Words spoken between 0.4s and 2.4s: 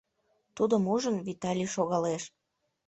Тудым ужын, Виталий шогалеш.